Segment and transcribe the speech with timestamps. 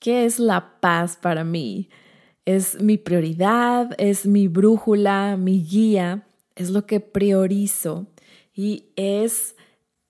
[0.00, 1.90] ¿Qué es la paz para mí?
[2.46, 6.26] Es mi prioridad, es mi brújula, mi guía,
[6.56, 8.06] es lo que priorizo
[8.54, 9.56] y es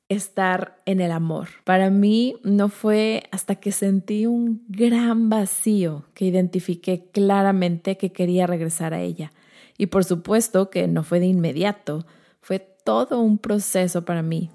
[0.08, 1.48] estar en el amor.
[1.64, 8.46] Para mí no fue hasta que sentí un gran vacío que identifiqué claramente que quería
[8.46, 9.32] regresar a ella.
[9.76, 12.06] Y por supuesto que no fue de inmediato,
[12.40, 14.50] fue todo un proceso para mí.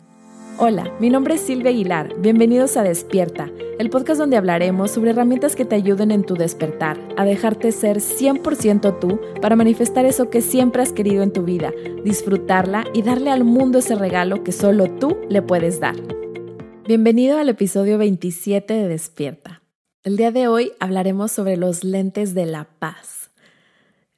[0.58, 2.16] Hola, mi nombre es Silvia Aguilar.
[2.22, 6.98] Bienvenidos a Despierta, el podcast donde hablaremos sobre herramientas que te ayuden en tu despertar,
[7.18, 11.74] a dejarte ser 100% tú para manifestar eso que siempre has querido en tu vida,
[12.06, 15.98] disfrutarla y darle al mundo ese regalo que solo tú le puedes dar.
[16.88, 19.62] Bienvenido al episodio 27 de Despierta.
[20.04, 23.30] El día de hoy hablaremos sobre los lentes de la paz.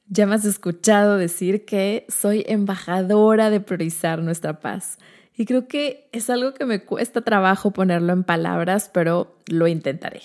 [0.08, 5.00] Ya me has escuchado decir que soy embajadora de priorizar nuestra paz.
[5.38, 10.22] Y creo que es algo que me cuesta trabajo ponerlo en palabras, pero lo intentaré.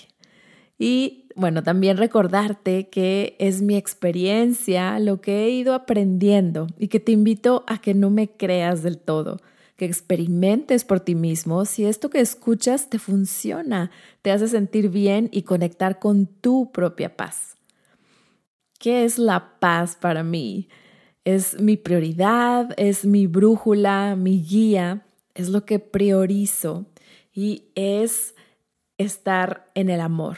[0.79, 6.99] Y bueno, también recordarte que es mi experiencia, lo que he ido aprendiendo y que
[6.99, 9.39] te invito a que no me creas del todo,
[9.77, 15.29] que experimentes por ti mismo si esto que escuchas te funciona, te hace sentir bien
[15.31, 17.55] y conectar con tu propia paz.
[18.79, 20.67] ¿Qué es la paz para mí?
[21.23, 25.02] Es mi prioridad, es mi brújula, mi guía,
[25.35, 26.85] es lo que priorizo
[27.33, 28.35] y es
[28.97, 30.37] estar en el amor,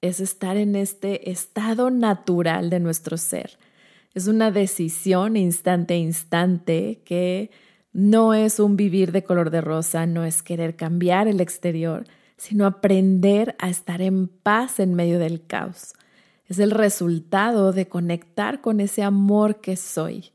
[0.00, 3.58] es estar en este estado natural de nuestro ser.
[4.14, 7.50] Es una decisión instante a instante que
[7.92, 12.04] no es un vivir de color de rosa, no es querer cambiar el exterior,
[12.36, 15.94] sino aprender a estar en paz en medio del caos
[16.46, 20.32] es el resultado de conectar con ese amor que soy.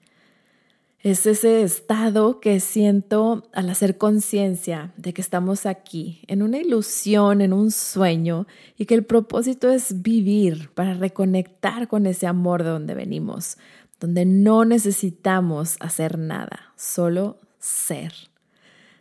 [1.02, 7.39] Es ese estado que siento al hacer conciencia de que estamos aquí, en una ilusión,
[7.39, 8.47] en un sueño,
[8.78, 13.58] y que el propósito es vivir para reconectar con ese amor de donde venimos,
[14.02, 18.14] donde no necesitamos hacer nada, solo ser.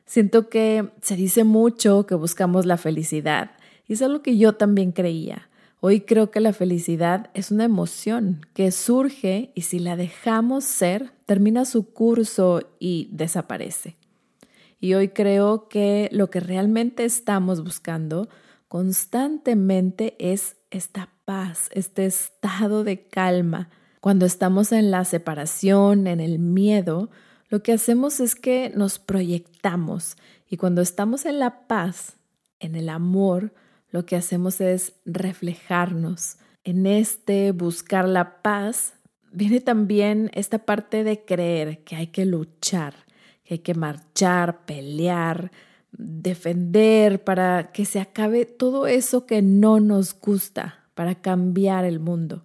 [0.07, 3.51] Siento que se dice mucho que buscamos la felicidad,
[3.89, 5.49] y es algo que yo también creía
[5.81, 11.13] Hoy creo que la felicidad es una emoción que surge y si la dejamos ser,
[11.29, 13.97] termina su curso y desaparece.
[14.81, 18.31] Y hoy creo que lo que realmente estamos buscando
[18.67, 23.69] constantemente es esta paz, este estado de calma.
[24.01, 27.11] Cuando estamos en la separación, en el miedo,
[27.51, 30.17] lo que hacemos es que nos proyectamos
[30.49, 32.17] y cuando estamos en la paz,
[32.59, 33.53] en el amor,
[33.91, 36.39] lo que hacemos es reflejarnos.
[36.65, 38.95] En este buscar la paz
[39.33, 42.95] viene también esta parte de creer que hay que luchar,
[43.45, 45.51] que hay que marchar, pelear,
[45.93, 52.45] defender para que se acabe todo eso que no nos gusta, para cambiar el mundo.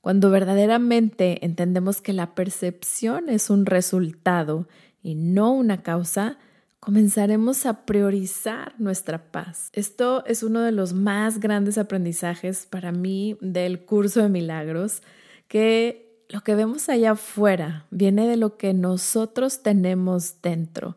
[0.00, 4.66] Cuando verdaderamente entendemos que la percepción es un resultado
[5.02, 6.38] y no una causa,
[6.80, 9.70] comenzaremos a priorizar nuestra paz.
[9.72, 15.02] Esto es uno de los más grandes aprendizajes para mí del curso de milagros,
[15.46, 20.96] que lo que vemos allá afuera viene de lo que nosotros tenemos dentro.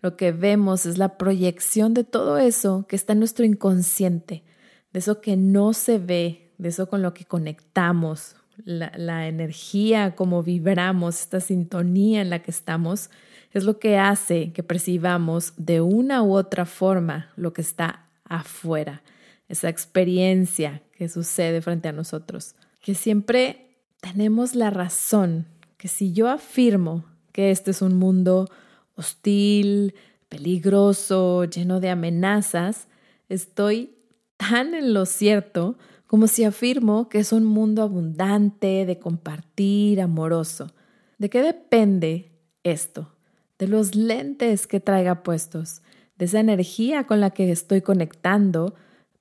[0.00, 4.42] Lo que vemos es la proyección de todo eso que está en nuestro inconsciente,
[4.92, 10.14] de eso que no se ve, de eso con lo que conectamos, la, la energía,
[10.16, 13.10] como vibramos, esta sintonía en la que estamos
[13.52, 19.02] es lo que hace que percibamos de una u otra forma lo que está afuera,
[19.48, 22.54] esa experiencia que sucede frente a nosotros.
[22.80, 23.69] Que siempre
[24.00, 25.46] tenemos la razón,
[25.76, 28.48] que si yo afirmo que este es un mundo
[28.96, 29.94] hostil,
[30.28, 32.88] peligroso, lleno de amenazas,
[33.28, 33.94] estoy
[34.36, 40.72] tan en lo cierto como si afirmo que es un mundo abundante, de compartir, amoroso.
[41.18, 42.32] ¿De qué depende
[42.64, 43.12] esto?
[43.60, 45.82] de los lentes que traiga puestos,
[46.16, 48.74] de esa energía con la que estoy conectando,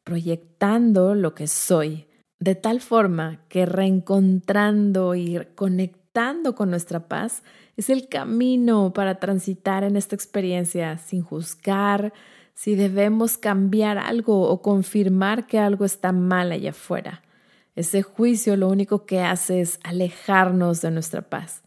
[0.06, 2.06] proyectando lo que soy,
[2.40, 7.44] de tal forma que reencontrando y conectando con nuestra paz
[7.76, 12.14] es el camino para transitar en esta experiencia sin juzgar
[12.54, 17.24] si debemos cambiar algo o confirmar que algo está mal allá afuera.
[17.76, 21.62] Ese juicio lo único que hace es alejarnos de nuestra paz.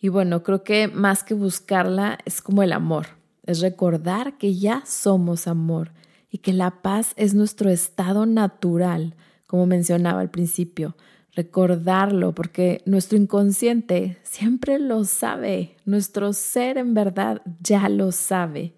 [0.00, 3.08] Y bueno, creo que más que buscarla es como el amor,
[3.42, 5.92] es recordar que ya somos amor
[6.30, 9.14] y que la paz es nuestro estado natural,
[9.54, 10.96] como mencionaba al principio.
[11.32, 18.74] Recordarlo porque nuestro inconsciente siempre lo sabe, nuestro ser en verdad ya lo sabe.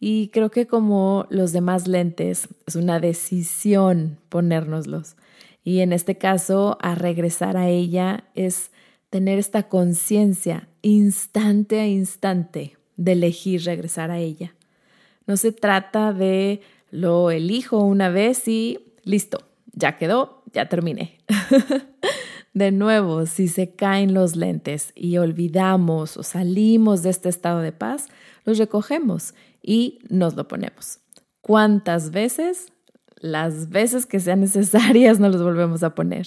[0.00, 5.14] Y creo que como los demás lentes, es una decisión ponérnoslos.
[5.62, 8.72] Y en este caso, a regresar a ella es
[9.10, 14.56] tener esta conciencia instante a instante de elegir regresar a ella.
[15.28, 21.18] No se trata de lo elijo una vez y listo, ya quedó, ya terminé.
[22.54, 27.72] de nuevo, si se caen los lentes y olvidamos o salimos de este estado de
[27.72, 28.08] paz,
[28.44, 31.00] los recogemos y nos lo ponemos.
[31.40, 32.72] ¿Cuántas veces?
[33.16, 36.26] Las veces que sean necesarias nos los volvemos a poner.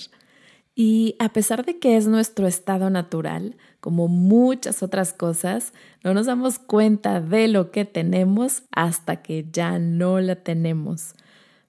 [0.75, 5.71] Y a pesar de que es nuestro estado natural, como muchas otras cosas,
[6.03, 11.13] no nos damos cuenta de lo que tenemos hasta que ya no la tenemos.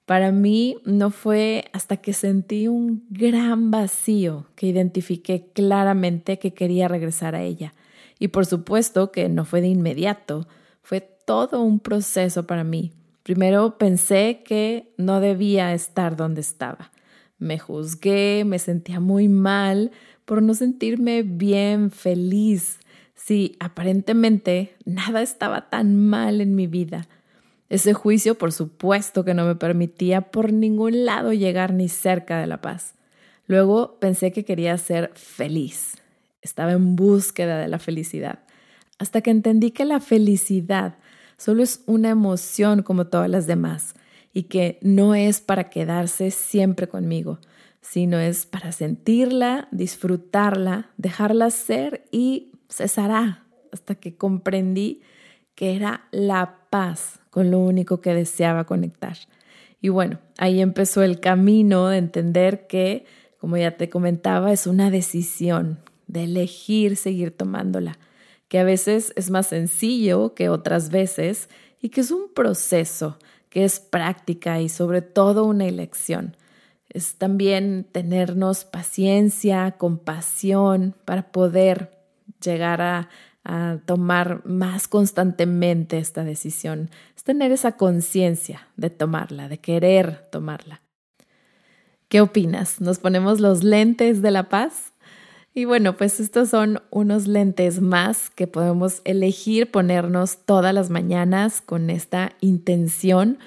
[0.06, 6.88] Para mí no fue hasta que sentí un gran vacío que identifiqué claramente que quería
[6.88, 7.72] regresar a ella.
[8.18, 10.46] Y por supuesto que no fue de inmediato,
[10.82, 12.92] fue todo un proceso para mí.
[13.22, 16.92] Primero pensé que no debía estar donde estaba.
[17.38, 19.90] Me juzgué, me sentía muy mal
[20.26, 22.78] por no sentirme bien, feliz.
[23.14, 27.08] Sí, aparentemente nada estaba tan mal en mi vida.
[27.74, 32.46] Ese juicio, por supuesto, que no me permitía por ningún lado llegar ni cerca de
[32.46, 32.94] la paz.
[33.48, 35.96] Luego pensé que quería ser feliz.
[36.40, 38.44] Estaba en búsqueda de la felicidad.
[39.00, 40.98] Hasta que entendí que la felicidad
[41.36, 43.94] solo es una emoción como todas las demás
[44.32, 47.40] y que no es para quedarse siempre conmigo,
[47.80, 53.42] sino es para sentirla, disfrutarla, dejarla ser y cesará
[53.72, 55.02] hasta que comprendí
[55.56, 59.16] que era la paz con lo único que deseaba conectar.
[59.80, 63.06] Y bueno, ahí empezó el camino de entender que,
[63.40, 67.98] como ya te comentaba, es una decisión de elegir seguir tomándola,
[68.46, 71.48] que a veces es más sencillo que otras veces
[71.82, 76.36] y que es un proceso que es práctica y sobre todo una elección.
[76.88, 81.98] Es también tenernos paciencia, compasión para poder
[82.40, 83.08] llegar a,
[83.44, 86.90] a tomar más constantemente esta decisión.
[87.16, 90.80] Es tener esa conciencia de tomarla, de querer tomarla.
[92.08, 92.80] ¿Qué opinas?
[92.80, 94.92] ¿Nos ponemos los lentes de la paz?
[95.52, 101.60] Y bueno, pues estos son unos lentes más que podemos elegir ponernos todas las mañanas
[101.60, 103.38] con esta intención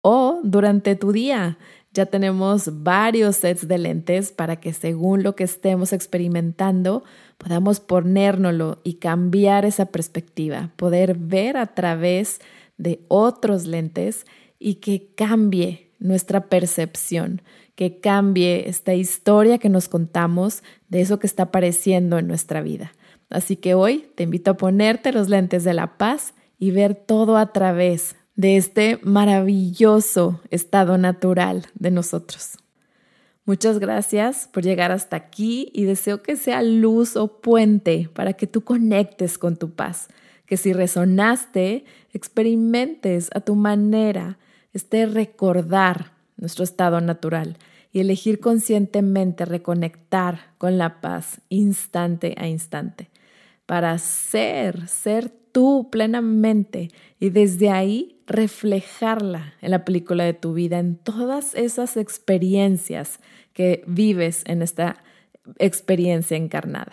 [0.00, 1.58] o durante tu día.
[1.92, 7.04] Ya tenemos varios sets de lentes para que según lo que estemos experimentando
[7.42, 12.40] podamos ponérnoslo y cambiar esa perspectiva, poder ver a través
[12.78, 14.26] de otros lentes
[14.58, 17.42] y que cambie nuestra percepción,
[17.74, 22.92] que cambie esta historia que nos contamos de eso que está apareciendo en nuestra vida.
[23.28, 27.36] Así que hoy te invito a ponerte los lentes de la paz y ver todo
[27.36, 32.61] a través de este maravilloso estado natural de nosotros.
[33.44, 38.46] Muchas gracias por llegar hasta aquí y deseo que sea luz o puente para que
[38.46, 40.08] tú conectes con tu paz,
[40.46, 44.38] que si resonaste, experimentes a tu manera
[44.72, 47.56] este recordar nuestro estado natural
[47.92, 53.10] y elegir conscientemente reconectar con la paz instante a instante
[53.66, 60.78] para ser, ser tú plenamente y desde ahí reflejarla en la película de tu vida,
[60.78, 63.20] en todas esas experiencias
[63.52, 65.02] que vives en esta
[65.58, 66.92] experiencia encarnada.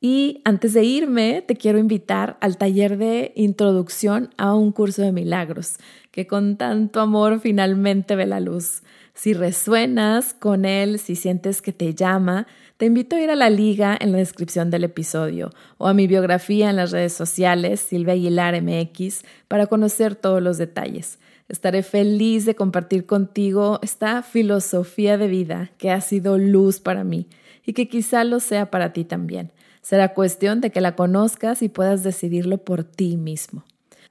[0.00, 5.12] Y antes de irme, te quiero invitar al taller de introducción a un curso de
[5.12, 5.76] milagros,
[6.10, 8.82] que con tanto amor finalmente ve la luz.
[9.14, 12.46] Si resuenas con él, si sientes que te llama,
[12.78, 16.06] te invito a ir a la liga en la descripción del episodio o a mi
[16.06, 21.18] biografía en las redes sociales, Silvia Aguilar MX, para conocer todos los detalles.
[21.48, 27.28] Estaré feliz de compartir contigo esta filosofía de vida que ha sido luz para mí
[27.66, 29.52] y que quizá lo sea para ti también.
[29.82, 33.64] Será cuestión de que la conozcas y puedas decidirlo por ti mismo.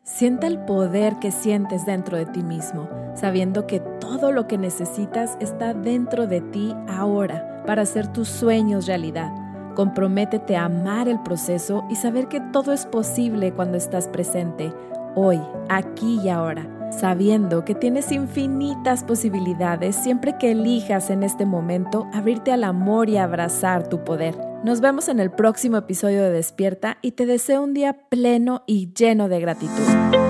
[0.04, 3.82] Sienta el poder que sientes dentro de ti mismo, sabiendo que
[4.22, 9.34] todo lo que necesitas está dentro de ti ahora para hacer tus sueños realidad.
[9.76, 14.72] Comprométete a amar el proceso y saber que todo es posible cuando estás presente,
[15.16, 22.08] hoy, aquí y ahora, sabiendo que tienes infinitas posibilidades siempre que elijas en este momento
[22.14, 24.38] abrirte al amor y abrazar tu poder.
[24.64, 28.94] Nos vemos en el próximo episodio de Despierta y te deseo un día pleno y
[28.94, 30.21] lleno de gratitud.